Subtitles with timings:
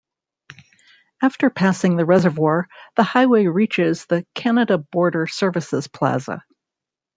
[1.21, 6.43] After passing the reservoir, the highway reaches the Canada Border Services plaza.